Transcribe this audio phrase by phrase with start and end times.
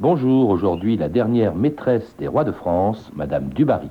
[0.00, 3.90] Bonjour, aujourd'hui la dernière maîtresse des rois de France, Madame Dubarry.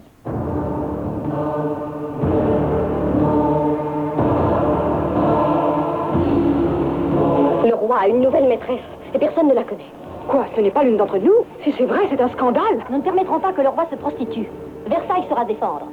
[7.65, 8.81] Le roi a une nouvelle maîtresse
[9.13, 9.79] et personne ne la connaît.
[10.27, 11.45] Quoi, ce n'est pas l'une d'entre nous?
[11.63, 12.83] Si c'est vrai, c'est un scandale.
[12.89, 14.49] Nous ne permettrons pas que le roi se prostitue.
[14.87, 15.87] Versailles sera défendre.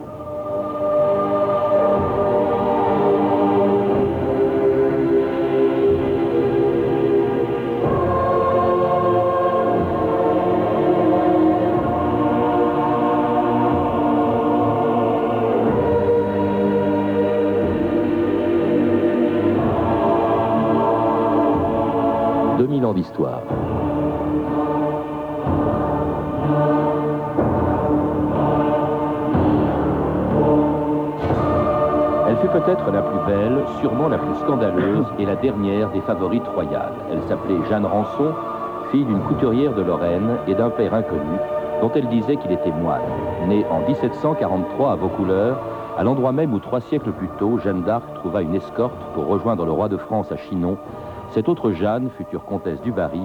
[22.95, 23.43] D'histoire.
[32.29, 36.47] Elle fut peut-être la plus belle, sûrement la plus scandaleuse et la dernière des favorites
[36.55, 36.95] royales.
[37.11, 38.33] Elle s'appelait Jeanne Rançon,
[38.91, 41.39] fille d'une couturière de Lorraine et d'un père inconnu,
[41.81, 43.01] dont elle disait qu'il était moine.
[43.49, 45.59] Née en 1743 à Vaucouleurs,
[45.99, 49.67] à l'endroit même où trois siècles plus tôt, Jeanne d'Arc trouva une escorte pour rejoindre
[49.67, 50.79] le roi de France à Chinon,
[51.31, 53.23] cette autre Jeanne, future comtesse du Barry,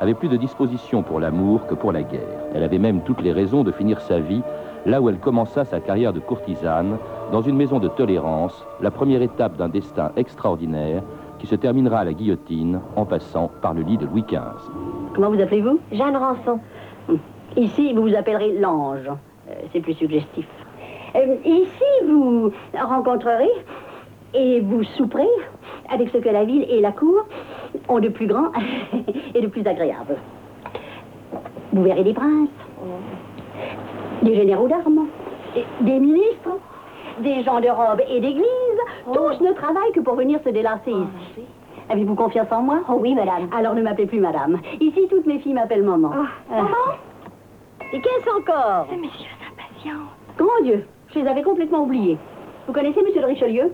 [0.00, 2.20] avait plus de disposition pour l'amour que pour la guerre.
[2.54, 4.42] Elle avait même toutes les raisons de finir sa vie
[4.86, 6.96] là où elle commença sa carrière de courtisane,
[7.32, 11.02] dans une maison de tolérance, la première étape d'un destin extraordinaire
[11.38, 14.40] qui se terminera à la guillotine en passant par le lit de Louis XV.
[15.14, 15.80] Comment vous appelez-vous?
[15.92, 16.60] Jeanne Rançon.
[17.08, 17.18] Hum.
[17.56, 19.08] Ici, vous vous appellerez l'ange.
[19.08, 20.46] Euh, c'est plus suggestif.
[21.16, 23.50] Euh, ici, vous rencontrerez
[24.34, 25.28] et vous souperez
[25.90, 27.26] avec ce que la ville et la cour
[27.88, 28.50] ont de plus grand
[29.34, 30.16] et de plus agréable.
[31.72, 32.48] Vous verrez des princes,
[34.22, 35.06] des généraux d'armes,
[35.80, 36.58] des ministres,
[37.20, 38.44] des gens de robe et d'église.
[39.06, 39.12] Oh.
[39.12, 41.44] Tous ne travaillent que pour venir se délasser ici.
[41.88, 42.80] Avez-vous confiance en moi?
[42.88, 43.48] Oh oui, madame.
[43.56, 44.58] Alors ne m'appelez plus madame.
[44.80, 46.10] Ici, toutes mes filles m'appellent maman.
[46.12, 46.96] Ah, Euh, maman?
[47.92, 48.86] Et qu'est-ce encore?
[48.90, 50.00] C'est monsieur impatient.
[50.36, 52.18] Grand Dieu, je les avais complètement oubliés.
[52.66, 53.72] Vous connaissez monsieur de Richelieu?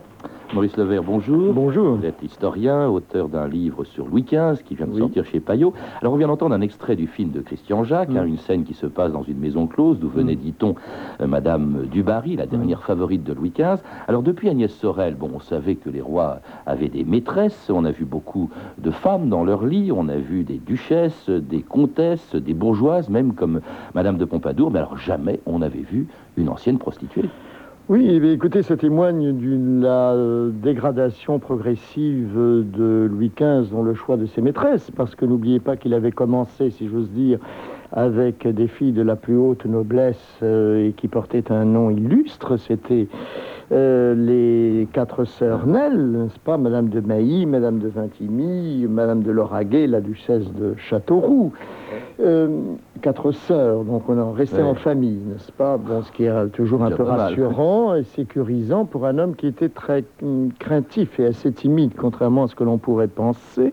[0.52, 1.54] Maurice Levert, bonjour.
[1.54, 1.96] Bonjour.
[1.96, 4.98] Vous êtes historien, auteur d'un livre sur Louis XV qui vient de Oui.
[4.98, 5.72] sortir chez Payot.
[6.02, 8.16] Alors on vient d'entendre un extrait du film de Christian Jacques, Mm.
[8.18, 10.74] hein, une scène qui se passe dans une maison close, d'où venait, dit-on,
[11.22, 13.78] euh, Madame Dubarry, la dernière favorite de Louis XV.
[14.08, 17.90] Alors depuis Agnès Sorel, bon, on savait que les rois avaient des maîtresses, on a
[17.90, 22.52] vu beaucoup de femmes dans leur lit, on a vu des duchesses, des comtesses, des
[22.54, 23.60] bourgeoises, même comme
[23.94, 27.30] Madame de Pompadour, mais alors jamais on n'avait vu une ancienne prostituée.
[27.88, 33.94] Oui, eh écoutez, ça témoigne de la euh, dégradation progressive de Louis XV dans le
[33.94, 37.40] choix de ses maîtresses, parce que n'oubliez pas qu'il avait commencé, si j'ose dire,
[37.90, 42.56] avec des filles de la plus haute noblesse euh, et qui portaient un nom illustre.
[42.56, 43.08] C'était
[43.72, 49.30] euh, les quatre sœurs Nel, n'est-ce pas Madame de Mailly, Madame de Vintimille, Madame de
[49.30, 51.52] Lauragais, la duchesse de Châteauroux.
[52.20, 52.48] Euh,
[53.00, 54.62] quatre sœurs, donc on en restait Ouais.
[54.68, 55.76] en famille, n'est-ce pas?
[55.78, 57.18] Bon, ce qui est toujours un peu mal.
[57.20, 62.44] rassurant et sécurisant pour un homme qui était très hum, craintif et assez timide, contrairement
[62.44, 63.72] à ce que l'on pourrait penser.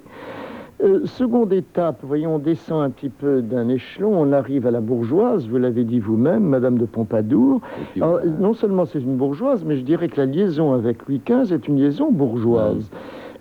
[0.82, 4.80] Euh, seconde étape, voyons, on descend un petit peu d'un échelon, on arrive à la
[4.80, 7.60] bourgeoise, vous l'avez dit vous-même, Madame de Pompadour.
[7.92, 11.22] Puis, Alors, non seulement c'est une bourgeoise, mais je dirais que la liaison avec Louis
[11.26, 12.90] XV est une liaison bourgeoise.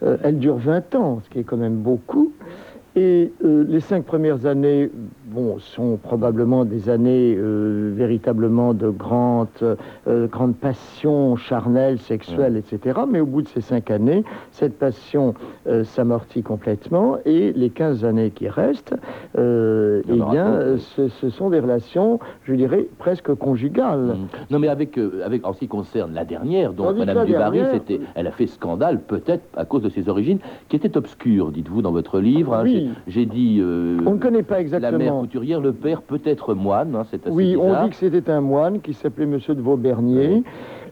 [0.03, 2.33] Euh, elle dure 20 ans, ce qui est quand même beaucoup.
[2.97, 4.91] Et euh, les cinq premières années,
[5.31, 9.49] bon, sont probablement des années euh, véritablement de grande,
[10.07, 13.01] euh, grande passion charnelle, sexuelle, etc.
[13.11, 15.35] Mais au bout de ces cinq années, cette passion
[15.67, 18.95] euh, s'amortit complètement et les 15 années qui restent,
[19.37, 24.17] euh, eh bien, ce, ce sont des relations, je dirais, presque conjugales.
[24.17, 24.27] Mm.
[24.51, 27.81] Non, mais avec, avec, en ce qui concerne la dernière, donc Tandis Madame Dubarry, dernière-
[28.15, 30.39] elle a fait scandale, peut-être à cause de ses origines,
[30.69, 32.55] qui étaient obscures, dites-vous dans votre livre.
[32.55, 32.63] hein.
[32.65, 32.91] Oui.
[33.07, 37.27] J'ai- dit On ne connaît pas la mère couturière, le père peut-être moine, hein, c'est
[37.27, 40.43] assez Oui, on dit que c'était un moine qui s'appelait Monsieur de Vaubernier,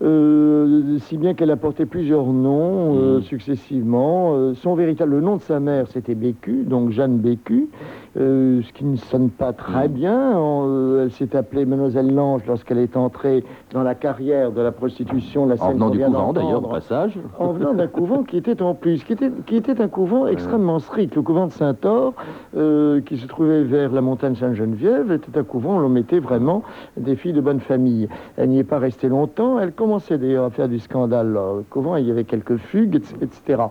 [0.03, 3.23] euh, si bien qu'elle a porté plusieurs noms euh, Mm.
[3.23, 4.33] successivement.
[4.35, 7.69] Euh, son véritable le nom de sa mère, c'était Bécu, donc Jeanne Bécu,
[8.17, 9.93] ce qui ne sonne pas très Mm.
[9.93, 10.37] bien.
[10.39, 15.47] En- elle s'est appelée Mademoiselle Lange lorsqu'elle est entrée dans la carrière de la prostitution,
[15.47, 17.19] la En venant du couvent, d'ailleurs, au passage.
[17.39, 20.79] En venant d'un couvent qui était en plus, qui était, qui était un couvent extrêmement
[20.79, 21.15] strict.
[21.15, 22.15] Le couvent de Saint-Or,
[22.55, 26.63] qui se trouvait vers la montagne Sainte-Geneviève, était un couvent où l'on mettait vraiment
[26.97, 28.09] des filles de bonne famille.
[28.37, 29.59] Elle n'y est pas restée longtemps.
[29.59, 31.33] Elle commençait d'ailleurs à faire du scandale.
[31.33, 31.41] là.
[31.61, 33.63] Au couvent, il y avait quelques fugues, etc.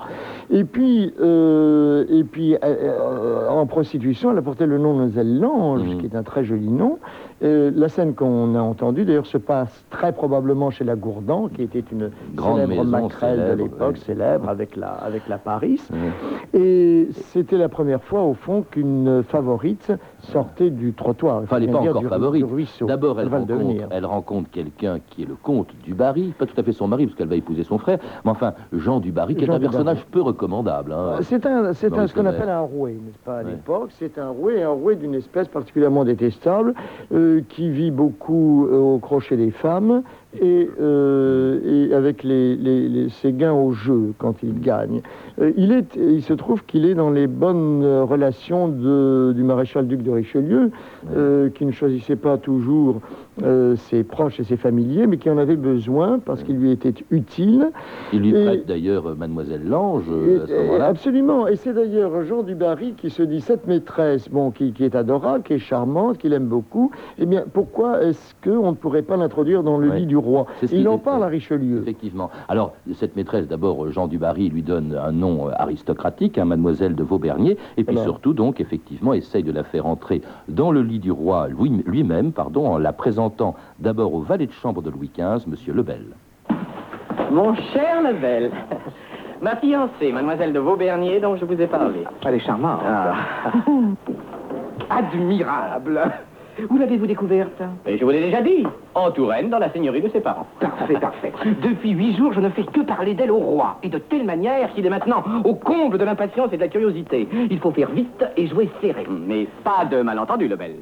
[0.49, 5.21] Et puis, euh, et puis euh, euh, en prostitution, elle a porté le nom de
[5.41, 5.97] Lange, Mhm.
[5.97, 6.99] qui est un très joli nom.
[7.43, 11.63] Euh, la scène qu'on a entendue, d'ailleurs, se passe très probablement chez la Gourdan, qui
[11.63, 13.99] était une Grande célèbre maison maquerelle de l'époque, oui.
[14.05, 15.81] célèbre, avec la, avec la Paris.
[16.53, 19.91] Et c'était la première fois, au fond, qu'une favorite
[20.21, 21.41] sortait du trottoir.
[21.43, 22.45] Enfin, elle n'est pas Dire encore du- favorite.
[22.87, 23.87] D'abord, elle rencontre, devenir.
[23.91, 27.05] elle rencontre quelqu'un qui est le comte du Barry, pas tout à fait son mari,
[27.05, 29.59] parce qu'elle va épouser son frère, mais enfin, Jean du Barry, qui est Jean un
[29.59, 30.07] personnage Barry.
[30.11, 30.93] peu recommandable.
[30.93, 31.17] hein.
[31.21, 33.51] C'est un, c'est ce qu'on appelle un roué, n'est-ce pas, à Ouais.
[33.51, 33.89] l'époque?
[33.99, 36.73] C'est un roué, un roué d'une espèce particulièrement détestable,
[37.13, 40.03] euh, qui vit beaucoup euh, au crochet des femmes
[40.41, 45.01] et, euh, et avec les, les- les- ses gains au jeu quand il gagne.
[45.41, 49.43] Euh, il, est, il se trouve qu'il est dans les bonnes euh, relations de- du
[49.43, 50.71] maréchal duc de Richelieu,
[51.15, 53.01] euh, qui ne choisissait pas toujours
[53.75, 57.69] ses proches et ses familiers, mais qui en avait besoin parce qu'il lui était utile.
[58.13, 60.85] Il lui Et- prête d'ailleurs Mademoiselle Lange à ce moment-là.
[60.85, 61.45] absolument.
[61.45, 64.95] Et c'est d'ailleurs Jean du Barry qui se dit cette maîtresse, bon, qui, qui est
[64.95, 66.91] adorable, qui est charmante, qu'il aime beaucoup.
[67.19, 70.87] Eh bien, pourquoi est-ce qu'on ne pourrait pas l'introduire dans le lit du roi Il
[70.89, 71.79] en parle à Richelieu.
[71.81, 72.29] Effectivement.
[72.49, 76.45] Alors, cette maîtresse, d'abord, euh, Jean du Barry lui donne un nom euh, aristocratique, hein,
[76.45, 78.03] Mademoiselle de Vaubernier, et puis Voilà.
[78.09, 82.31] surtout, donc, effectivement, essaye de la faire entrer dans le lit du roi lui- lui-même,
[82.31, 86.05] pardon, en la présentant d'abord au valet de chambre de Louis XV, Monsieur Lebel.
[87.31, 88.51] Mon cher Lebel,
[89.41, 92.03] ma fiancée, mademoiselle de Vaubernier, dont je vous ai parlé.
[92.25, 92.81] Elle est charmante.
[92.85, 93.13] Ah.
[94.89, 96.01] Admirable.
[96.69, 100.09] Où l'avez-vous découverte Et je vous l'ai déjà dit, en Touraine, dans la seigneurie de
[100.09, 100.47] ses parents.
[100.59, 101.33] Parfait, parfait.
[101.61, 103.77] Depuis huit jours, je ne fais que parler d'elle au roi.
[103.83, 107.27] Et de telle manière qu'il est maintenant au comble de l'impatience et de la curiosité.
[107.49, 109.05] Il faut faire vite et jouer serré.
[109.09, 110.75] Mais pas de malentendu, Lebel.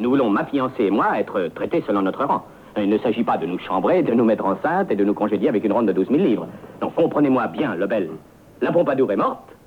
[0.00, 2.44] Nous voulons, ma fiancée et moi, être traités selon notre rang.
[2.76, 5.48] Il ne s'agit pas de nous chambrer, de nous mettre enceinte et de nous congédier
[5.48, 6.46] avec une ronde de 12 000 livres.
[6.80, 8.10] Donc comprenez-moi bien, Lebel.
[8.62, 9.57] La Pompadour est morte.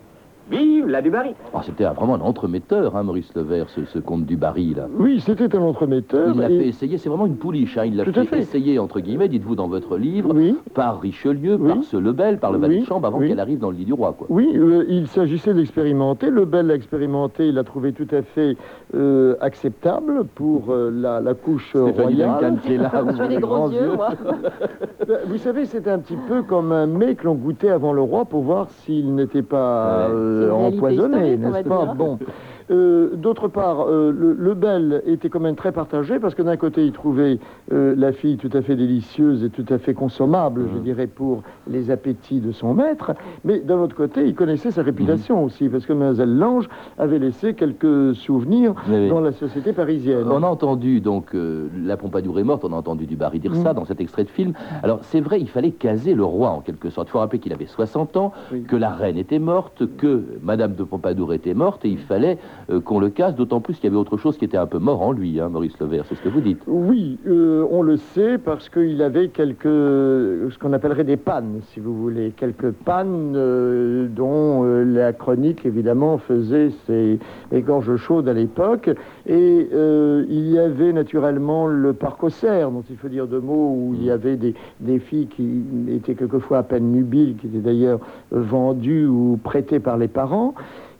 [0.49, 1.33] Vive la du Barry.
[1.53, 4.87] Oh, C'était vraiment un entremetteur, hein, Maurice Levert, ce, ce comte du Barry, là.
[4.97, 6.31] Oui, c'était un entremetteur.
[6.35, 8.39] Il l'a et- fait essayer, c'est vraiment une pouliche, hein, il l'a fait, fait.
[8.39, 10.55] essayer, entre guillemets, dites-vous dans votre livre, Oui.
[10.73, 11.69] par Richelieu, Oui.
[11.69, 13.29] par ce Lebel, par le valet Oui, de chambre, avant oui.
[13.29, 14.27] qu'elle arrive dans le lit du roi, quoi.
[14.29, 16.29] Oui, euh, il s'agissait d'expérimenter.
[16.29, 18.57] Le Bel l'a expérimenté, il l'a trouvé tout à fait
[18.95, 22.41] euh, acceptable pour euh, la, la couche royale.
[22.41, 22.91] Duncan qui est là,
[23.29, 23.91] les grands yeux.
[25.07, 28.01] Ben, Vous savez, c'est un petit peu comme un mets que l'on goûtait avant le
[28.01, 30.13] roi pour voir s'il n'était pas Ouais.
[30.31, 31.93] Euh, empoisonné, n'est-ce pas.
[31.95, 32.17] Bon.
[32.71, 36.55] Euh, D'autre part, euh, le, le Bel était quand même très partagé parce que d'un
[36.57, 37.39] côté, il trouvait
[37.73, 41.43] euh, la fille tout à fait délicieuse et tout à fait consommable, je dirais, pour
[41.67, 43.11] les appétits de son maître.
[43.43, 47.53] Mais d'un autre côté, il connaissait sa réputation aussi parce que Mademoiselle Lange avait laissé
[47.53, 50.25] quelques souvenirs Oui, dans la société parisienne.
[50.31, 53.63] On a entendu, donc, la Pompadour est morte, on a entendu du Barry dire Mm.
[53.63, 54.53] ça dans cet extrait de film.
[54.81, 57.09] Alors, c'est vrai, il fallait caser le roi, en quelque sorte.
[57.09, 58.63] Il faut rappeler qu'il avait 60 ans, Oui.
[58.63, 62.37] que la reine était morte, que Madame de Pompadour était morte, et il fallait
[62.79, 65.01] qu'on le case, d'autant plus qu'il y avait autre chose qui était un peu mort
[65.01, 66.61] en lui, hein, Maurice Levert, c'est ce que vous dites.
[66.67, 71.79] Oui, euh, on le sait parce qu'il avait quelques, ce qu'on appellerait des pannes, si
[71.79, 77.19] vous voulez, quelques pannes euh, dont euh, la chronique évidemment faisait ses
[77.51, 78.89] égorges chaudes à l'époque.
[79.27, 83.75] Et euh, il y avait naturellement le parc Auxerre, dont il faut dire deux mots,
[83.75, 87.59] où il y avait des, des filles qui étaient quelquefois à peine nubiles, qui étaient
[87.59, 87.99] d'ailleurs
[88.33, 90.53] euh, vendues ou prêtées par les parents.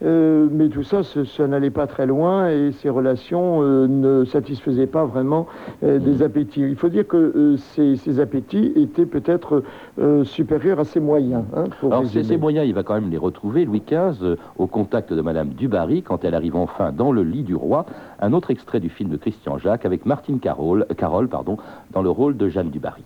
[0.04, 4.26] Euh, mais tout ça, ce- ça n'allait pas très loin et ces relations euh, ne
[4.26, 5.46] satisfaisaient pas vraiment
[5.84, 6.62] euh, des appétits.
[6.62, 9.64] Il faut dire que euh, ces, ces appétits étaient peut-être
[10.00, 11.44] euh, supérieurs à ses moyens.
[11.56, 14.66] hein, pour Alors, ces, moyens, il va quand même les retrouver, Louis XV, euh, au
[14.68, 17.86] contact de Madame du Barry, quand elle arrive enfin dans le lit du roi.
[18.20, 21.58] Un autre extrait du film de Christian Jacques, avec Martine Carole, Carole pardon,
[21.92, 23.04] dans le rôle de Jeanne du Barry.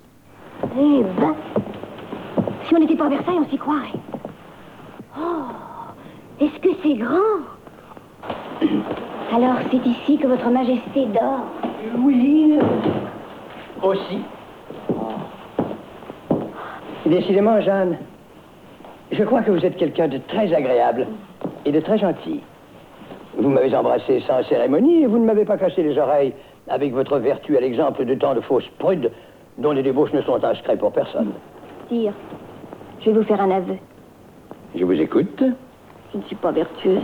[0.63, 1.36] Eh ben,
[2.67, 3.91] si on n'était pas à Versailles, on s'y croirait.
[5.20, 5.22] Oh,
[6.39, 7.42] est-ce que c'est grand
[9.34, 11.46] Alors, c'est ici que votre majesté dort.
[12.00, 12.60] Oui.
[13.82, 14.20] Aussi.
[17.06, 17.98] Décidément, Jeanne,
[19.12, 21.08] je crois que vous êtes quelqu'un de très agréable
[21.65, 22.42] et de très gentil.
[23.38, 26.34] Vous m'avez embrassé sans cérémonie et vous ne m'avez pas cassé les oreilles
[26.68, 29.12] avec votre vertu à l'exemple de tant de fausses prudes
[29.58, 31.32] dont les débauches ne sont un secret pour personne.
[31.89, 32.13] Sire,
[33.01, 33.77] je vais vous faire un aveu.
[34.75, 35.44] Je vous écoute.
[36.15, 37.03] Je ne suis pas vertueuse.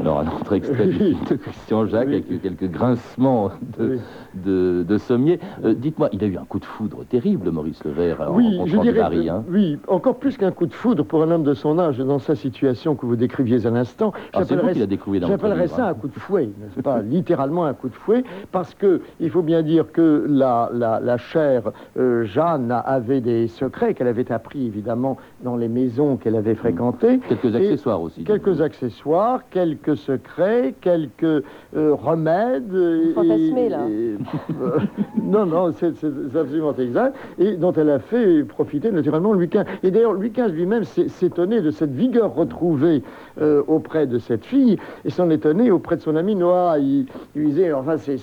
[0.00, 2.14] Alors, un autre extrait de Christian Jacques, Oui.
[2.28, 3.98] avec quelques grincements de, Oui.
[4.34, 5.38] de, de sommier.
[5.64, 9.00] Euh, Dites-moi, il a eu un coup de foudre terrible, Maurice Levert, en je dirais,
[9.10, 9.44] que- hein.
[9.50, 12.34] oui, encore plus qu'un coup de foudre pour un homme de son âge dans sa
[12.34, 14.12] situation que vous décriviez à l'instant.
[14.32, 15.90] Ah, j'appellerais- ça hein.
[15.90, 17.02] un coup de fouet, n'est-ce pas?
[17.02, 21.18] Littéralement un coup de fouet, parce que il faut bien dire que la, la, la
[21.18, 26.54] chère euh, Jeanne avait des secrets qu'elle avait appris évidemment dans les maisons qu'elle avait
[26.54, 27.20] fréquentées.
[27.28, 28.24] Quelques accessoires aussi.
[28.24, 31.44] Quelques accessoires, quelques quelques secrets, quelques
[31.76, 32.72] euh, remèdes.
[33.14, 33.80] fantasmez, là.
[33.88, 34.16] et-
[34.62, 34.78] euh,
[35.22, 35.88] non, non, c'est
[36.36, 37.16] absolument exact.
[37.38, 39.64] Et dont elle a fait profiter naturellement Louis XV.
[39.82, 43.02] Et d'ailleurs, Louis XV lui-même s'est- s'étonnait de cette vigueur retrouvée
[43.40, 46.78] euh, auprès de cette fille et s'en étonnait auprès de son ami Noah.
[46.78, 48.18] Il, il lui disait, enfin, c'est-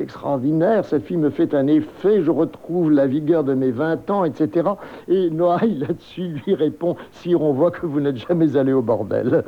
[0.00, 4.24] extraordinaire, cette fille me fait un effet, je retrouve la vigueur de mes 20 ans,
[4.24, 4.70] etc.
[5.08, 9.42] Et Noah, là-dessus, lui répond, si on voit que vous n'êtes jamais allé au bordel.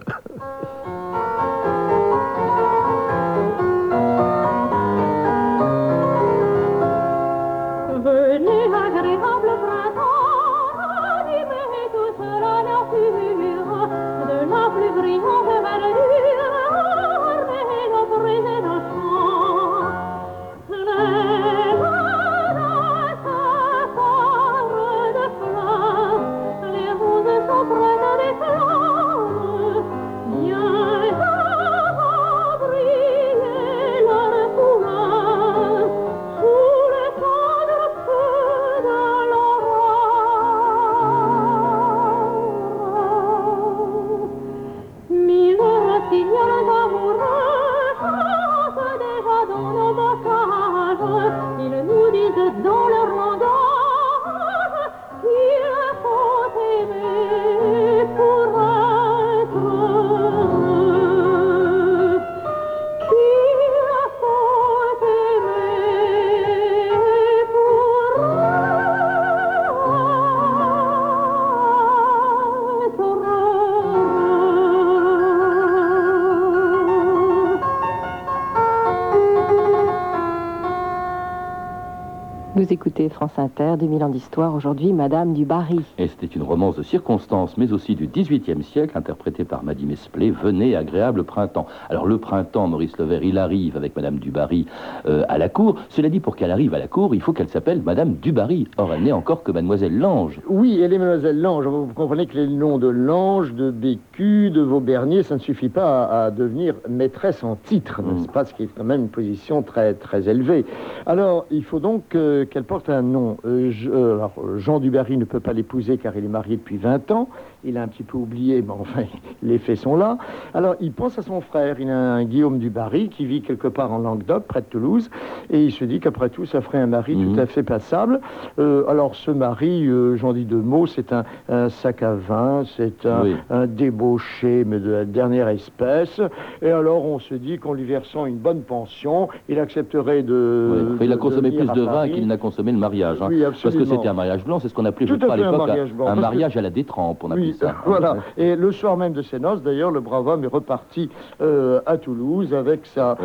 [82.63, 84.55] Vous écoutez France Inter, 2000 ans d'histoire.
[84.55, 85.81] Aujourd'hui, Madame du Barry.
[85.99, 90.31] Et c'était une romance de circonstance, mais aussi du XVIIIe siècle, interprétée par Maddy Mesplé,
[90.31, 91.67] Venez, agréable printemps.
[91.91, 94.67] Alors le printemps, Maurice Levert, il arrive avec Madame Dubarry
[95.07, 95.75] euh, à la cour.
[95.89, 98.69] Cela dit, pour qu'elle arrive à la cour, il faut qu'elle s'appelle Madame Dubarry.
[98.77, 100.41] Or, elle n'est encore que Mademoiselle Lange.
[100.49, 101.67] Oui, elle est Mademoiselle Lange.
[101.67, 106.05] Vous comprenez que les noms de Lange, de Bécu, de Vaubernier, ça ne suffit pas
[106.05, 109.63] à, à devenir maîtresse en titre, n'est-ce pas Ce qui est quand même une position
[109.63, 110.65] très, très élevée.
[111.07, 113.39] Alors, il faut donc euh, qu'elle porte un nom.
[113.47, 117.11] Euh, euh, alors, Jean Dubarry ne peut pas l'épouser car il est marié depuis 20
[117.11, 117.29] ans.
[117.65, 119.03] Il a un petit peu oublié, mais enfin,
[119.43, 120.19] les faits sont là.
[120.53, 121.77] Alors, il pense à son frère.
[121.79, 125.11] Il a un Guillaume Dubarry qui vit quelque part en Languedoc, près de Toulouse.
[125.51, 127.35] Et il se dit qu'après tout, ça ferait un mari Mhm.
[127.35, 128.21] tout à fait passable.
[128.59, 132.65] Euh, alors, ce mari, euh, j'en dis deux mots, c'est un, un sac à vin,
[132.77, 133.37] c'est un, Oui.
[133.51, 136.21] un débauché, mais de la dernière espèce.
[136.63, 140.71] Et alors, on se dit qu'en lui versant une bonne pension, il accepterait de.
[140.89, 140.95] Oui.
[140.95, 143.19] Enfin, il a consommé plus de vin qu'il n'a consommé le mariage.
[143.23, 143.29] hein.
[143.31, 145.39] Oui, parce que c'était un mariage blanc, c'est ce qu'on appelait, je Tout crois, à
[145.39, 147.77] un l'époque, mariage blanc, un que- mariage à la détrempe, on appelait Ça.
[147.87, 148.17] voilà.
[148.37, 151.99] Et le soir même de ses noces, d'ailleurs, le brave homme est reparti euh, à
[151.99, 153.17] Toulouse avec, sa,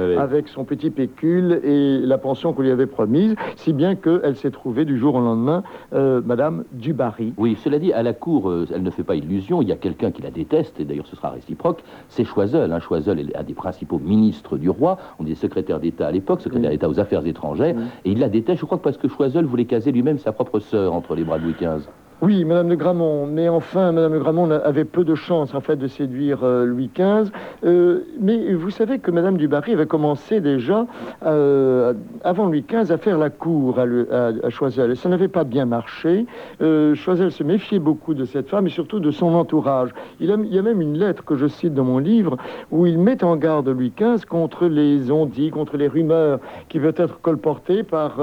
[0.47, 4.85] son petit pécule et la pension qu'on lui avait promise, si bien qu'elle s'est trouvée
[4.85, 7.33] du jour au lendemain euh, Madame Dubarry.
[7.37, 9.61] Oui, cela dit, à la cour, euh, elle ne fait pas illusion.
[9.61, 11.83] Il y a quelqu'un qui la déteste, et d'ailleurs ce sera réciproque.
[12.09, 12.71] C'est Choiseul.
[12.71, 12.79] Hein.
[12.79, 14.97] Choiseul est un des principaux ministres du roi.
[15.19, 17.75] On dit secrétaire d'État à l'époque, secrétaire d'État aux Affaires étrangères.
[18.05, 20.93] Et il la déteste, je crois, parce que Choiseul voulait caser lui-même sa propre sœur
[20.93, 21.87] entre les bras de Louis XV.
[22.23, 25.75] Oui, Madame de Gramont, mais enfin, Madame de Gramont avait peu de chance, en fait,
[25.75, 27.31] de séduire euh, Louis XV.
[27.63, 30.87] Euh, mais vous savez que Madame du Barry avait commencé déjà,
[31.27, 31.93] euh,
[32.23, 34.07] avant Louis XV, à faire la cour à, le-
[34.49, 34.89] Choiseul.
[34.91, 36.25] Et ça n'avait pas bien marché.
[36.59, 39.91] Choiseul se méfiait beaucoup de cette femme et surtout de son entourage.
[40.19, 42.37] Il, y a même une lettre que je cite dans mon livre
[42.71, 46.95] où il met en garde Louis XV contre les ondits, contre les rumeurs qui peuvent
[46.97, 48.17] être colportées par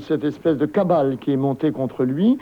[0.00, 2.38] cette espèce de cabale qui est montée contre lui.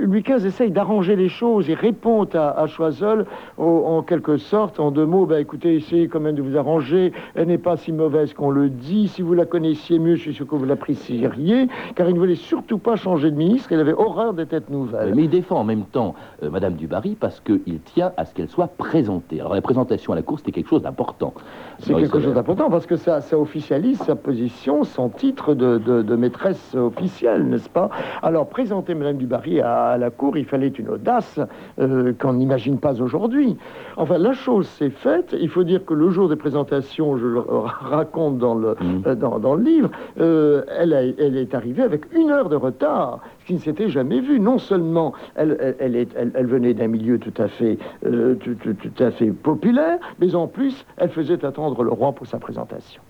[0.00, 3.26] Louis XV essaye d'arranger les choses et répond à, à Choiseul
[3.58, 7.12] au- en quelque sorte, en deux mots, bah, écoutez, essayez quand même de vous arranger,
[7.34, 10.34] elle n'est pas si mauvaise qu'on le dit, si vous la connaissiez mieux, je suis
[10.34, 13.92] sûr que vous l'apprécieriez, car il ne voulait surtout pas changer de ministre, il avait
[13.92, 15.14] horreur des têtes nouvelles.
[15.14, 18.48] Mais il défend en même temps euh, Madame Dubarry parce qu'il tient à ce qu'elle
[18.48, 19.40] soit présentée.
[19.40, 21.34] Alors la présentation à la cour, c'était quelque chose d'important.
[21.78, 26.02] C'est quelque chose d'important parce que ça, ça officialise sa position, son titre de, de-
[26.02, 27.90] de maîtresse officielle, n'est-ce pas?
[28.22, 31.40] Alors, présenter Madame Dubarry à, à la cour, il fallait une audace
[31.78, 33.56] euh, qu'on n'imagine pas aujourd'hui.
[33.96, 35.34] Enfin, la chose s'est faite.
[35.38, 39.02] Il faut dire que le jour des présentations, je le raconte dans le, Mhm.
[39.06, 42.56] euh, dans, dans le livre, euh, elle, a- elle est arrivée avec une heure de
[42.56, 44.40] retard, ce qui ne s'était jamais vu.
[44.40, 48.34] Non seulement elle, elle, elle est- elle- elle venait d'un milieu tout à, fait, euh,
[48.36, 52.26] tout, tout- tout à fait populaire, mais en plus, elle faisait attendre le roi pour
[52.26, 53.02] sa présentation.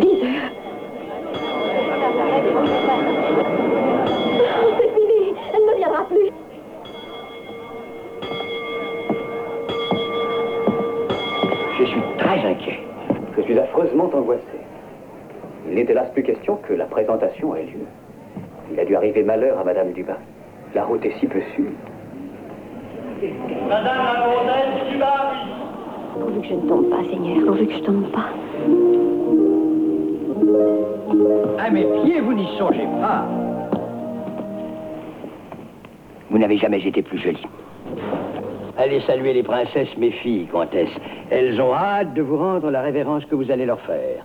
[0.00, 0.08] 10
[13.36, 14.42] Je suis affreusement angoissé.
[15.68, 17.86] Il n'était là plus question que la présentation ait lieu.
[18.72, 20.16] Il a dû arriver malheur à Madame Dubin.
[20.74, 21.70] La route est si peu sûre.
[23.68, 25.36] Madame la comtesse du Barry.
[26.18, 27.44] Pourvu que je ne tombe pas, Seigneur?
[27.46, 28.28] Pourvu que je tombe pas?
[31.62, 33.26] À mes pieds, vous n'y songez pas.
[36.30, 37.46] Vous n'avez jamais été plus jolie.
[38.78, 40.90] Allez saluer les princesses, mes filles, comtesse.
[41.30, 44.22] Elles ont hâte de vous rendre la révérence que vous allez leur faire.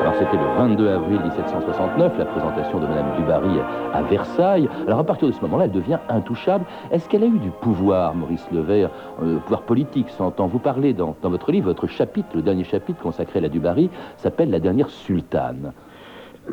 [0.00, 3.58] Alors c'était le 22 avril 1769, la présentation de Madame Dubarry
[3.94, 4.68] à Versailles.
[4.86, 6.66] Alors à partir de ce moment-là, elle devient intouchable.
[6.90, 8.90] Est-ce qu'elle a eu du pouvoir, Maurice Levert,
[9.22, 13.00] euh, pouvoir politique, s'entend Vous parlez dans, dans votre livre, votre chapitre, le dernier chapitre
[13.02, 15.72] consacré à la Dubarry, s'appelle La dernière sultane.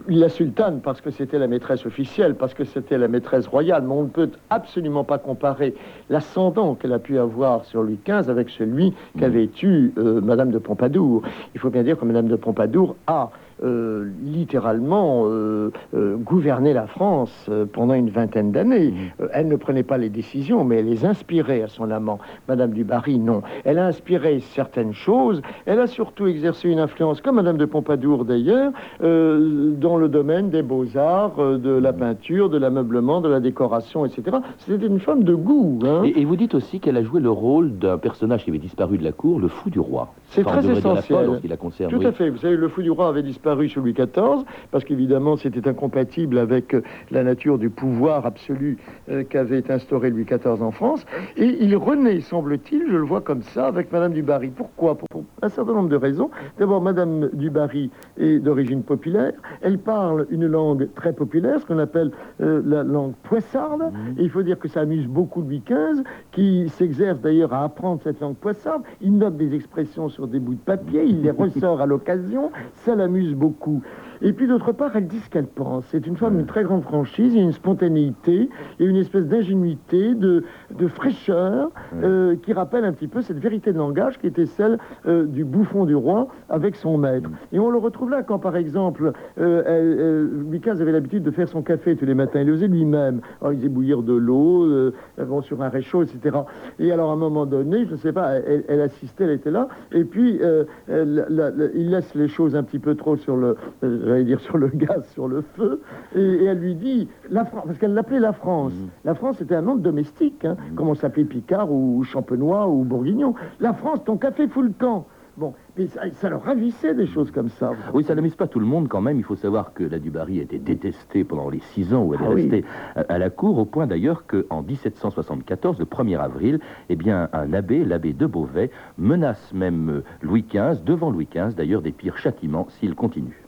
[0.08, 3.94] La sultane, parce que c'était la maîtresse officielle, parce que c'était la maîtresse royale, mais
[3.94, 5.76] on ne peut absolument pas comparer
[6.10, 10.58] l'ascendant qu'elle a pu avoir sur Louis XV avec celui qu'avait eu euh, Madame de
[10.58, 11.22] Pompadour.
[11.54, 13.30] Il faut bien dire que Madame de Pompadour a
[13.64, 18.94] euh, littéralement euh, euh, gouverné la France euh, pendant une vingtaine d'années.
[19.20, 22.20] Euh, elle ne prenait pas les décisions, mais elle les inspirait à son amant.
[22.48, 23.42] Madame du Barry, non.
[23.64, 25.42] Elle a inspiré certaines choses.
[25.66, 30.62] Elle a surtout exercé une influence, comme Madame de Pompadour d'ailleurs, dans le domaine des
[30.62, 34.38] beaux-arts, de la peinture, de l'ameublement, de la décoration, etc.
[34.58, 35.80] C'était une femme de goût.
[35.86, 36.02] hein.
[36.06, 38.98] Et, et vous dites aussi qu'elle a joué le rôle d'un personnage qui avait disparu
[38.98, 40.14] de la cour, le fou du roi.
[40.30, 41.40] C'est très la essentiel.
[41.48, 42.06] La conserve, Tout oui.
[42.06, 42.30] à fait.
[42.30, 46.38] Vous savez, le fou du roi avait disparu sous Louis XIV, parce qu'évidemment, c'était incompatible
[46.38, 46.82] avec euh,
[47.12, 48.78] la nature du pouvoir absolu
[49.10, 51.06] euh, qu'avait instauré Louis XIV en France.
[51.36, 54.50] Et il renaît, semble-t-il, je le vois comme ça, avec Madame du Barry.
[54.50, 54.96] Pourquoi?
[54.96, 56.30] Pour, pour un certain nombre de raisons.
[56.58, 59.34] D'abord, Madame du Barry est d'origine populaire.
[59.62, 63.92] Elle parle une langue très populaire, ce qu'on appelle euh, la langue poissarde.
[64.18, 68.02] Et il faut dire que ça amuse beaucoup Louis XV, qui s'exerce d'ailleurs à apprendre
[68.04, 68.84] cette langue poissarde.
[69.02, 72.52] Il note des expressions sur des bouts de papier, il les ressort à l'occasion.
[72.74, 73.82] Ça l'amuse beaucoup.
[74.22, 75.86] Et puis d'autre part, elle dit ce qu'elle pense.
[75.88, 78.90] C'est une femme d'une très grande franchise, il y a une spontanéité, il y a
[78.90, 80.44] une espèce d'ingénuité, de,
[80.78, 84.78] de fraîcheur, euh, qui rappelle un petit peu cette vérité de langage qui était celle
[85.06, 87.30] euh, du bouffon du roi avec son maître.
[87.52, 91.48] Et on le retrouve là quand, par exemple, euh, elle- XV avait l'habitude de faire
[91.48, 92.40] son café tous les matins.
[92.42, 93.22] Il le faisait lui-même.
[93.42, 94.94] Alors, il faisait bouillir de l'eau euh,
[95.42, 96.38] sur un réchaud, etc.
[96.80, 99.52] Et alors, à un moment donné, je ne sais pas, elle, elle assistait, elle était
[99.52, 103.16] là, et puis euh, elle- la- la- il laisse les choses un petit peu trop
[103.18, 105.82] sur le, euh, j'allais dire sur le gaz, sur le feu,
[106.16, 108.74] et, et elle lui dit, la France, parce qu'elle l'appelait la France.
[109.06, 112.84] La France était un nom de domestique, hein, comme on s'appelait Picard ou Champenois ou
[112.84, 113.34] Bourguignon.
[113.60, 115.08] La France, ton café fout le camp.
[115.36, 117.72] Bon, mais ça, ça leur ravissait des choses comme ça.
[117.96, 119.18] Oui, ça n'amuse pas tout le monde quand même.
[119.18, 122.22] Il faut savoir que la Dubarry a été détestée pendant les six ans où elle
[122.22, 122.42] est Ah oui.
[122.44, 127.30] restée à- à la cour, au point d'ailleurs qu'en 1774, le 1er avril, eh bien,
[127.34, 132.18] un abbé, l'abbé de Beauvais, menace même Louis XV, devant Louis XV, d'ailleurs des pires
[132.20, 133.43] châtiments s'il continue.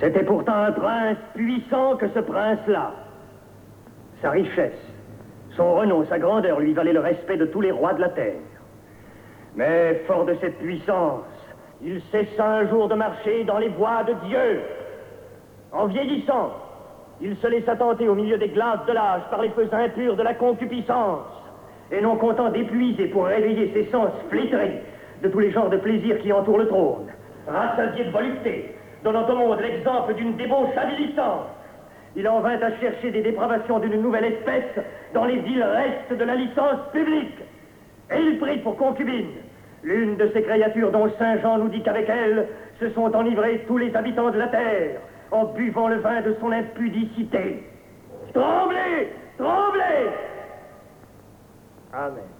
[0.00, 2.92] C'était pourtant un prince puissant que ce prince-là.
[4.22, 4.80] Sa richesse,
[5.56, 8.40] son renom, sa grandeur lui valaient le respect de tous les rois de la terre.
[9.56, 11.24] Mais fort de cette puissance,
[11.82, 14.60] il cessa un jour de marcher dans les voies de Dieu.
[15.72, 16.52] En vieillissant,
[17.20, 20.22] il se laissa tenter au milieu des glaces de l'âge par les feux impurs de
[20.22, 21.26] la concupiscence.
[21.92, 24.82] Et non content d'épuiser pour réveiller ses sens flétrés
[25.22, 27.08] de tous les genres de plaisirs qui entourent le trône,
[27.46, 31.46] rassasié de volupté, donnant au monde l'exemple d'une débauche habilitante,
[32.16, 34.84] il en vint à chercher des dépravations d'une nouvelle espèce
[35.14, 37.38] dans les îles restes de la licence publique.
[38.10, 39.30] Et il prit pour concubine
[39.82, 42.48] l'une de ces créatures dont Saint Jean nous dit qu'avec elle
[42.80, 46.50] se sont enivrés tous les habitants de la terre en buvant le vin de son
[46.50, 47.62] impudicité.
[48.34, 50.10] Tremblez Tremblez
[51.92, 52.39] Amen.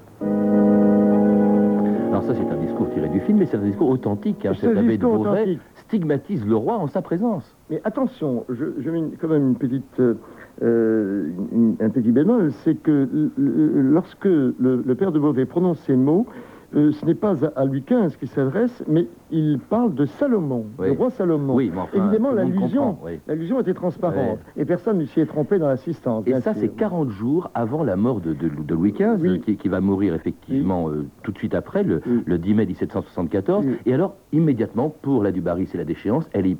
[2.20, 4.44] Alors ça, c'est un discours tiré du film, mais c'est un discours authentique.
[4.44, 4.52] Hein.
[4.60, 7.56] Cet abbé de Beauvais stigmatise le roi en sa présence.
[7.70, 10.14] Mais attention, je, je mets quand même une petite, euh,
[10.62, 14.52] euh, une- un petit bémol, c'est que lorsque le,
[14.84, 16.26] le père de Beauvais prononce ces mots,
[16.74, 20.86] euh, ce n'est pas à, Louis XV qu'il s'adresse, mais il parle de Salomon, Oui.
[20.88, 21.54] le roi Salomon.
[21.54, 23.18] Oui, enfin, Évidemment, l'allusion, oui.
[23.60, 26.26] était transparente, et personne ne s'y est trompé dans l'assistance.
[26.26, 29.68] Et ça, c'est 40 jours avant la mort de, de- de Louis XV, qui, qui
[29.68, 32.22] va mourir effectivement euh, tout de suite après, le, Oui.
[32.24, 33.66] le 10 mai 1774.
[33.66, 33.74] Oui.
[33.86, 36.56] Et alors, immédiatement, pour la Dubarry, c'est la déchéance, elle est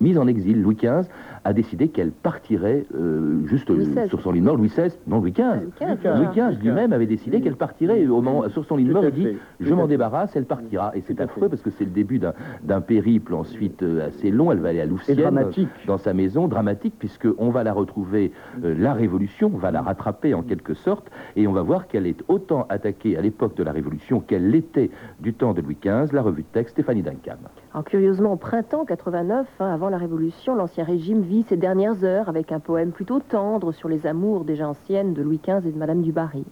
[0.00, 0.62] mise en exil.
[0.62, 1.08] Louis XV
[1.44, 4.56] a décidé qu'elle partirait euh, juste euh, sur son lit de mort.
[4.56, 5.44] Louis XVI, non Louis XV.
[5.80, 6.26] Louis XV, Louis.
[6.34, 9.04] XV lui-même avait décidé qu'elle partirait au moment, sur son lit de mort.
[9.04, 9.28] Il dit.
[9.60, 10.92] Je m'en débarrasse, elle partira.
[10.96, 14.52] Et c'est affreux parce que c'est le début d'un- périple ensuite euh, assez long.
[14.52, 15.68] Elle va aller à Louvciennes, dramatique.
[15.86, 18.32] dans sa maison, dramatique, puisqu'on va la retrouver,
[18.62, 22.22] la Révolution, on va la rattraper en quelque sorte, et on va voir qu'elle est
[22.28, 26.12] autant attaquée à l'époque de la Révolution qu'elle l'était du temps de Louis XV.
[26.12, 27.36] La revue de texte, Stéphanie Duncan.
[27.74, 32.30] Alors curieusement, au printemps 89, hein, avant la Révolution, l'Ancien Régime vit ses dernières heures
[32.30, 35.78] avec un poème plutôt tendre sur les amours déjà anciennes de Louis XV et de
[35.78, 36.46] Madame du Barry.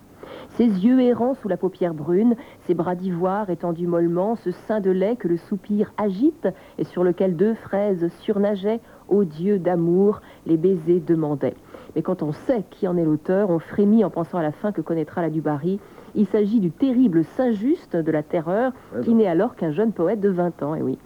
[0.50, 4.90] Ses yeux errants sous la paupière brune, ses bras d'ivoire étendus mollement, ce sein de
[4.90, 10.59] lait que le soupir agite et sur lequel deux fraises surnageaient, ô Dieu d'amour, les
[10.59, 11.57] baisers demandaient.
[11.94, 14.70] Mais quand on sait qui en est l'auteur, on frémit en pensant à la fin
[14.70, 15.81] que connaîtra la du Barry.
[16.18, 20.31] Il s'agit du terrible Saint-Just de la Terreur, qui n'est alors qu'un jeune poète de
[20.31, 20.98] 20 ans, et oui.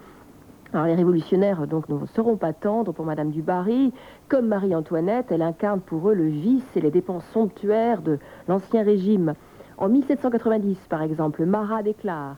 [0.71, 3.91] Alors les révolutionnaires donc ne seront pas tendres pour Madame du Barry.
[4.29, 9.33] Comme Marie-Antoinette, elle incarne pour eux le vice et les dépenses somptuaires de l'Ancien Régime.
[9.77, 12.37] En 1790, par exemple, Marat déclare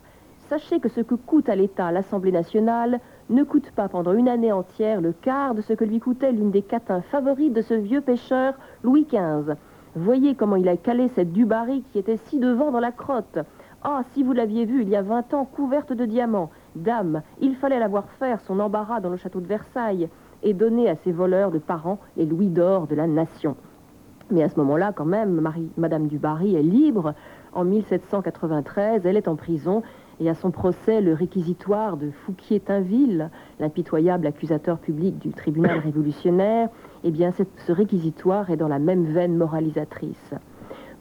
[0.50, 4.52] Sachez que ce que coûte à l'État l'Assemblée nationale ne coûte pas pendant une année
[4.52, 8.02] entière le quart de ce que lui coûtait l'une des catins favorites de ce vieux
[8.02, 9.56] pêcheur Louis XV.
[9.96, 13.38] Voyez comment il a calé cette Dubarry qui était si devant dans la crotte.
[13.84, 16.50] Ah, si vous l'aviez vue il y a 20 ans, couverte de diamants.
[16.76, 20.10] Dame, il fallait la voir faire son embarras dans le château de Versailles
[20.42, 23.56] et donner à ses voleurs de parents les louis d'or de la nation.
[24.32, 27.14] Mais à ce moment-là, quand même, Marie, Madame du Barry est libre.
[27.54, 29.84] En 1793, elle est en prison
[30.20, 33.30] et à son procès, le réquisitoire de Fouquier-Tinville,
[33.60, 36.70] l'impitoyable accusateur public du tribunal révolutionnaire,
[37.04, 40.34] eh bien, ce réquisitoire est dans la même veine moralisatrice.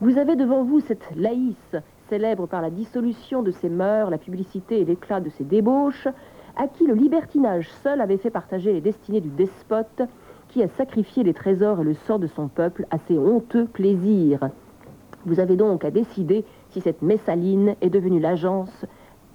[0.01, 1.75] Vous avez devant vous cette laïs,
[2.09, 6.07] célèbre par la dissolution de ses mœurs, la publicité et l'éclat de ses débauches,
[6.55, 10.01] à qui le libertinage seul avait fait partager les destinées du despote,
[10.49, 14.49] qui a sacrifié les trésors et le sort de son peuple à ses honteux plaisirs.
[15.25, 18.85] Vous avez donc à décider si cette Messaline est devenue l'agence,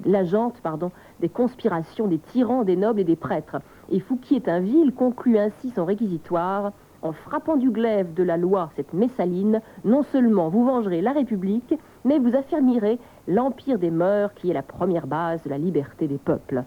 [0.05, 3.57] l'agente, pardon, des conspirations des tyrans, des nobles et des prêtres.
[3.91, 6.73] Et Fouquier-Tinville conclut ainsi son réquisitoire.
[7.01, 11.75] En frappant du glaive de la loi cette Messaline, non seulement vous vengerez la République,
[12.05, 16.19] mais vous affermirez l'empire des mœurs qui est la première base de la liberté des
[16.19, 16.65] peuples.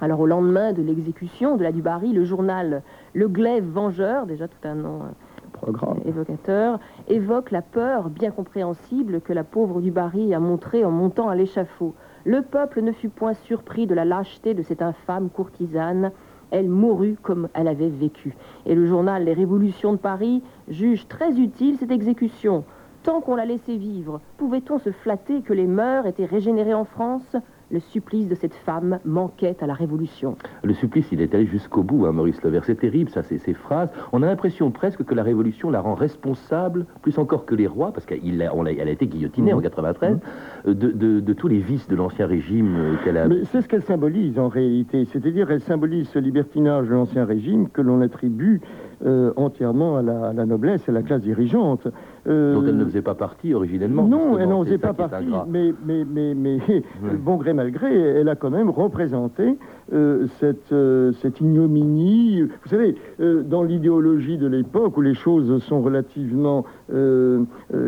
[0.00, 4.66] Alors au lendemain de l'exécution de la Dubarry, le journal Le Glaive Vengeur, déjà tout
[4.66, 5.10] un nom euh,
[5.52, 6.00] Programme.
[6.06, 11.36] évocateur, évoque la peur bien compréhensible que la pauvre Dubarry a montrée en montant à
[11.36, 11.94] l'échafaud.
[12.24, 16.12] Le peuple ne fut point surpris de la lâcheté de cette infâme courtisane.
[16.52, 18.36] Elle mourut comme elle avait vécu.
[18.64, 22.64] Et le journal Les Révolutions de Paris juge très utile cette exécution.
[23.02, 27.36] Tant qu'on l'a laissée vivre, pouvait-on se flatter que les mœurs étaient régénérées en France?
[27.72, 30.36] Le supplice de cette femme manquait à la Révolution.
[30.62, 32.64] Le supplice, il est allé jusqu'au bout, hein, Maurice Levert.
[32.66, 33.88] C'est terrible, ça, ces, ces phrases.
[34.12, 37.90] On a l'impression presque que la Révolution la rend responsable, plus encore que les rois,
[37.92, 40.18] parce qu'elle a, été guillotinée en 93,
[40.66, 43.26] euh, de, de- de tous les vices de l'ancien régime euh, qu'elle a.
[43.26, 47.70] Mais c'est ce qu'elle symbolise en réalité, c'est-à-dire elle symbolise ce libertinage de l'Ancien Régime
[47.70, 48.60] que l'on attribue
[49.06, 51.88] euh, entièrement à la, à la noblesse et à la classe dirigeante.
[52.28, 54.06] Euh, dont elle ne faisait pas partie originellement.
[54.06, 56.58] Non, elle n'en faisait pas partie, mais, mais, mais, mais
[57.24, 59.58] bon gré mal gré, elle a quand même représenté
[59.92, 62.42] euh, cette, euh, cette ignominie.
[62.42, 66.64] Vous savez, euh, dans l'idéologie de l'époque où les choses sont relativement,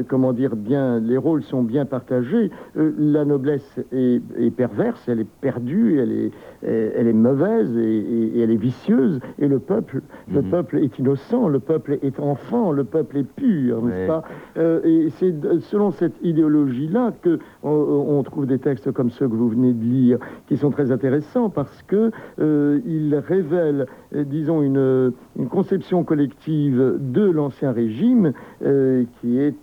[0.08, 5.28] comment dire, bien, les rôles sont bien partagés, la noblesse est, est perverse, elle est
[5.40, 6.30] perdue, elle est,
[6.62, 10.00] elle est mauvaise et, et- et elle est vicieuse, et le peuple,
[10.32, 10.50] le Mhm.
[10.50, 14.23] peuple est innocent, le peuple est enfant, le peuple est pur, n'est-ce pas?
[14.56, 19.34] Euh, et c'est selon cette idéologie-là que on, on trouve des textes comme ceux que
[19.34, 24.62] vous venez de lire, qui sont très intéressants parce que euh, ils révèlent, euh, disons,
[24.62, 28.32] une, une conception collective de l'ancien régime
[28.64, 29.54] euh, qui est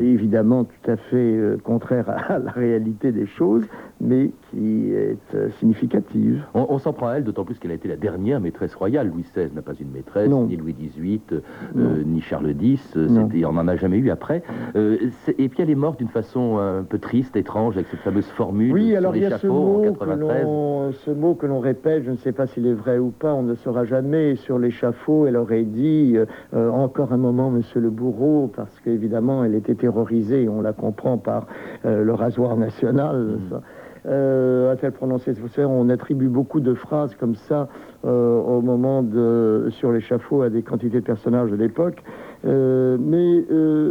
[0.00, 3.64] évidemment tout à fait contraire à la réalité des choses,
[4.00, 6.44] mais qui est euh, significative.
[6.54, 9.08] On, on s'en prend à elle, d'autant plus qu'elle a été la dernière maîtresse royale.
[9.08, 10.46] Louis XVI n'a pas une maîtresse, Non.
[10.46, 11.20] ni Louis XVIII,
[11.76, 12.96] euh, ni Charles X.
[12.96, 13.08] euh,
[13.44, 14.42] on n'en a jamais eu après.
[14.76, 14.96] Euh,
[15.38, 18.72] et puis elle est morte d'une façon un peu triste, étrange, avec cette fameuse formule
[18.72, 20.42] Oui, sur alors il y a ce mot, que 93.
[20.44, 23.34] l'on, ce mot que l'on répète, je ne sais pas s'il est vrai ou pas,
[23.34, 24.36] on ne saura jamais.
[24.36, 26.16] Sur l'échafaud, elle aurait dit
[26.54, 31.46] encore un moment, monsieur le bourreau, parce qu'évidemment, elle était terrorisée, on la comprend par
[31.84, 33.38] le rasoir national.
[33.50, 33.60] ça.
[34.06, 37.68] Euh, a-t-elle prononcé on attribue beaucoup de phrases comme ça
[38.04, 42.02] euh, au moment de sur l'échafaud à des quantités de personnages de l'époque.
[42.44, 43.44] Euh, mais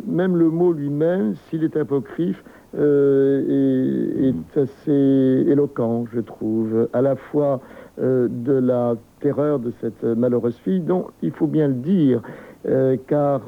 [0.08, 2.44] même le mot lui-même, s'il est apocryphe,
[2.78, 6.90] euh, est, est assez éloquent, je trouve.
[6.94, 7.62] À la fois
[8.00, 12.22] euh, de la terreur de cette malheureuse fille, dont il faut bien le dire,
[12.68, 13.42] euh, car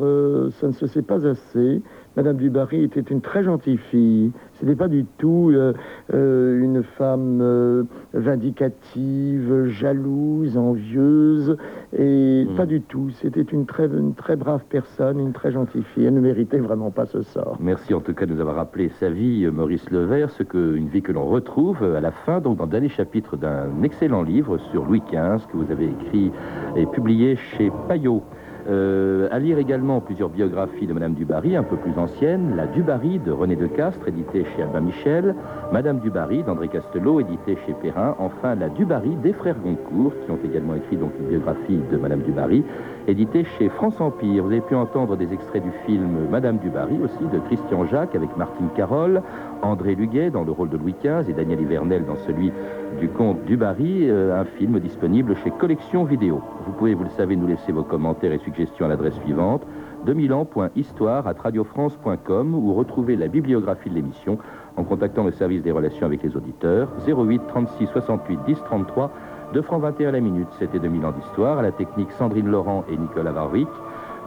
[0.60, 1.82] ça ne se sait pas assez.
[2.16, 4.32] Madame Dubarry était une très gentille fille.
[4.60, 5.74] Ce n'était pas du tout euh,
[6.14, 11.56] euh, une femme euh, vindicative, jalouse, envieuse,
[11.98, 12.56] et Mm.
[12.56, 13.10] pas du tout.
[13.22, 16.06] C'était une très, une très brave personne, une très gentille fille.
[16.06, 17.58] Elle ne méritait vraiment pas ce sort.
[17.60, 20.88] Merci en tout cas de nous avoir rappelé sa vie, Maurice Levert, ce que, une
[20.88, 24.58] vie que l'on retrouve à la fin, donc dans le dernier chapitre d'un excellent livre
[24.72, 26.32] sur Louis XV que vous avez écrit
[26.76, 28.24] et publié chez Payot.
[28.70, 32.56] Euh, à lire également plusieurs biographies de Madame Dubarry, un peu plus anciennes.
[32.56, 35.34] La Dubarry de René de Castres, édité chez Albin Michel.
[35.72, 38.16] Madame Dubarry d'André Castelot, édité chez Perrin.
[38.20, 42.22] Enfin, La Dubarry des frères Goncourt, qui ont également écrit donc une biographie de Madame
[42.22, 42.64] Dubarry,
[43.10, 44.44] édité chez France Empire.
[44.44, 48.36] Vous avez pu entendre des extraits du film Madame Dubarry aussi, de Christian Jacques, avec
[48.38, 49.22] Martine Carole,
[49.62, 52.52] André Luguet dans le rôle de Louis XV et Daniel Hivernel dans celui
[53.00, 56.42] du comte Dubarry, euh, un film disponible chez Collection Vidéo.
[56.66, 59.64] Vous pouvez, vous le savez, nous laisser vos commentaires et suggestions à l'adresse suivante
[60.06, 64.38] 2000.histoire à radiofrance.com ou retrouver la bibliographie de l'émission
[64.78, 69.12] en contactant le service des relations avec les auditeurs 08 36 68 10 33
[69.54, 70.48] 2 francs 21 la minute.
[70.60, 73.68] C'était 2000 ans d'histoire à la technique Sandrine Laurent et Nicolas Warwick.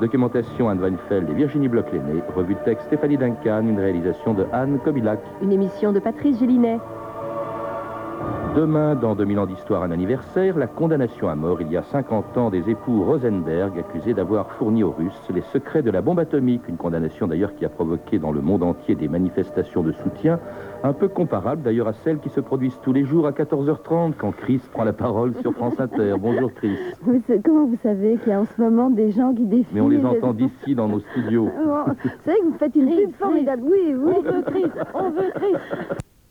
[0.01, 2.23] Documentation Anne Weinfeld et Virginie Bloch-Léné.
[2.35, 3.63] Revue de texte Stéphanie Duncan.
[3.69, 5.21] Une réalisation de Anne Kobilac.
[5.41, 6.81] Une émission de Patrice Gélinet.
[8.55, 12.37] Demain, dans 2000 ans d'histoire, un anniversaire, la condamnation à mort il y a 50
[12.37, 16.61] ans des époux Rosenberg accusés d'avoir fourni aux Russes les secrets de la bombe atomique.
[16.69, 20.39] Une condamnation d'ailleurs qui a provoqué dans le monde entier des manifestations de soutien,
[20.85, 24.33] un peu comparables d'ailleurs à celles qui se produisent tous les jours à 14h30 quand
[24.33, 26.17] Chris prend la parole sur France Inter.
[26.21, 26.77] Bonjour Chris.
[27.45, 29.67] Comment vous savez qu'il y a en ce moment des gens qui défilent?
[29.73, 31.49] Mais on les entend d'ici dans nos studios.
[31.65, 33.63] Bon, Vous savez que vous faites une pub formidable.
[33.65, 34.13] Oui, oui.
[34.15, 35.55] On veut Chris, on veut Chris.